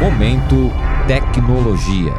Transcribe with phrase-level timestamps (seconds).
[0.00, 0.70] Momento
[1.08, 2.14] Tecnologia.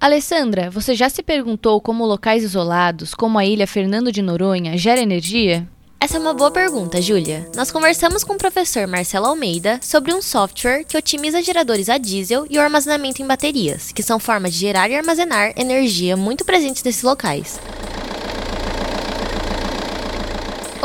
[0.00, 5.00] Alessandra, você já se perguntou como locais isolados, como a ilha Fernando de Noronha, gera
[5.00, 5.68] energia?
[5.98, 7.50] Essa é uma boa pergunta, Júlia.
[7.56, 12.46] Nós conversamos com o professor Marcelo Almeida sobre um software que otimiza geradores a diesel
[12.48, 16.84] e o armazenamento em baterias, que são formas de gerar e armazenar energia muito presentes
[16.84, 17.58] nesses locais.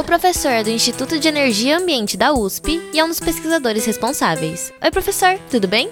[0.02, 3.20] O professor é do Instituto de Energia e Ambiente da USP e é um dos
[3.20, 4.74] pesquisadores responsáveis.
[4.82, 5.91] Oi, professor, tudo bem?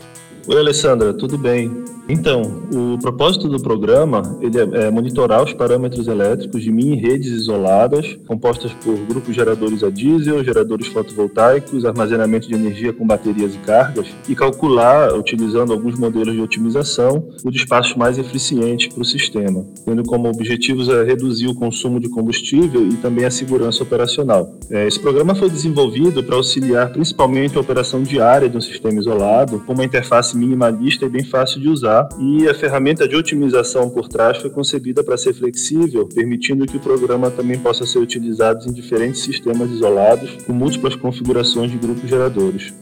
[0.49, 1.84] Oi, Alessandra, tudo bem?
[2.09, 2.41] Então,
[2.73, 8.17] o propósito do programa ele é, é monitorar os parâmetros elétricos de mini redes isoladas,
[8.27, 14.07] compostas por grupos geradores a diesel, geradores fotovoltaicos, armazenamento de energia com baterias e cargas,
[14.27, 20.02] e calcular, utilizando alguns modelos de otimização, o despacho mais eficiente para o sistema, tendo
[20.02, 24.57] como objetivos a reduzir o consumo de combustível e também a segurança operacional.
[24.71, 29.60] É, esse programa foi desenvolvido para auxiliar principalmente a operação diária de um sistema isolado,
[29.60, 34.07] com uma interface minimalista e bem fácil de usar e a ferramenta de otimização por
[34.07, 38.73] trás foi concebida para ser flexível, permitindo que o programa também possa ser utilizado em
[38.73, 42.73] diferentes sistemas isolados com múltiplas configurações de grupos geradores.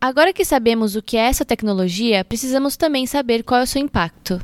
[0.00, 3.80] Agora que sabemos o que é essa tecnologia, precisamos também saber qual é o seu
[3.80, 4.38] impacto.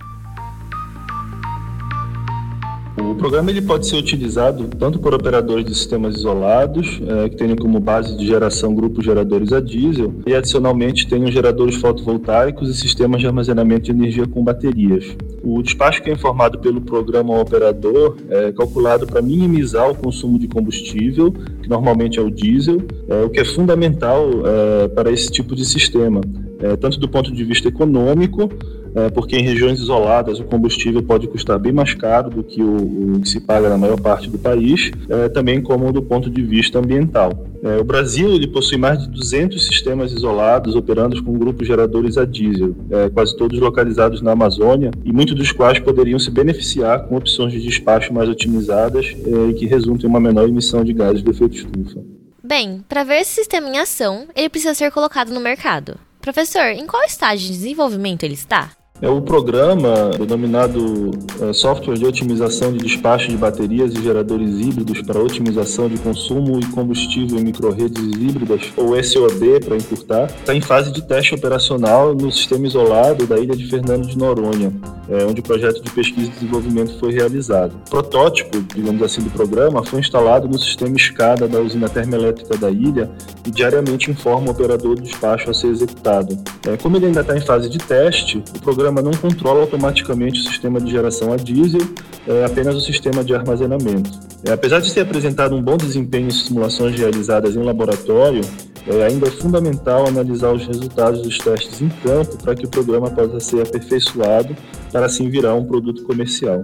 [3.01, 7.57] O programa ele pode ser utilizado tanto por operadores de sistemas isolados, é, que tenham
[7.57, 13.21] como base de geração grupos geradores a diesel, e adicionalmente tenham geradores fotovoltaicos e sistemas
[13.21, 15.17] de armazenamento de energia com baterias.
[15.43, 20.39] O despacho que é informado pelo programa ao operador é calculado para minimizar o consumo
[20.39, 25.31] de combustível, que normalmente é o diesel, é, o que é fundamental é, para esse
[25.31, 26.21] tipo de sistema,
[26.61, 28.51] é, tanto do ponto de vista econômico,
[28.95, 33.17] é, porque em regiões isoladas o combustível pode custar bem mais caro do que o,
[33.17, 36.43] o que se paga na maior parte do país, é, também como do ponto de
[36.43, 37.47] vista ambiental.
[37.63, 42.25] É, o Brasil ele possui mais de 200 sistemas isolados operando com grupos geradores a
[42.25, 47.17] diesel, é, quase todos localizados na Amazônia, e muitos dos quais poderiam se beneficiar com
[47.17, 51.23] opções de despacho mais otimizadas é, e que resultem em uma menor emissão de gases
[51.23, 52.01] de efeito estufa.
[52.43, 55.99] Bem, para ver esse sistema em ação, ele precisa ser colocado no mercado.
[56.21, 58.73] Professor, em qual estágio de desenvolvimento ele está?
[59.03, 65.01] É o programa denominado é, Software de Otimização de Despacho de Baterias e Geradores Híbridos
[65.01, 70.61] para Otimização de Consumo e Combustível em Microredes Híbridas, ou SOD para encurtar, está em
[70.61, 74.71] fase de teste operacional no sistema isolado da ilha de Fernando de Noronha,
[75.09, 77.73] é, onde o projeto de pesquisa e desenvolvimento foi realizado.
[77.87, 82.71] O protótipo, digamos assim, do programa foi instalado no sistema escada da usina termoelétrica da
[82.71, 83.11] ilha
[83.47, 86.37] e diariamente informa o operador do despacho a ser executado.
[86.67, 90.41] É, como ele ainda está em fase de teste, o programa programa não controla automaticamente
[90.41, 91.81] o sistema de geração a diesel,
[92.27, 94.11] é apenas o sistema de armazenamento.
[94.45, 98.43] É, apesar de ter apresentado um bom desempenho em simulações realizadas em laboratório,
[98.87, 103.11] é, ainda é fundamental analisar os resultados dos testes em campo para que o programa
[103.11, 104.57] possa ser aperfeiçoado
[104.91, 106.63] para assim virar um produto comercial.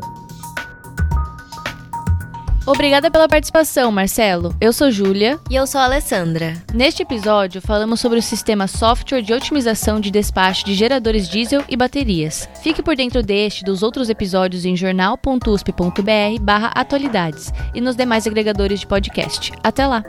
[2.67, 4.55] Obrigada pela participação, Marcelo.
[4.61, 5.39] Eu sou Júlia.
[5.49, 6.55] E eu sou a Alessandra.
[6.75, 11.77] Neste episódio, falamos sobre o sistema software de otimização de despacho de geradores diesel e
[11.77, 12.49] baterias.
[12.63, 18.27] Fique por dentro deste e dos outros episódios em jornal.usp.br barra atualidades e nos demais
[18.27, 19.53] agregadores de podcast.
[19.63, 20.03] Até lá!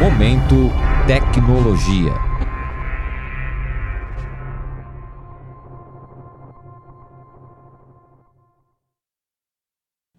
[0.00, 0.72] Momento
[1.06, 2.25] Tecnologia.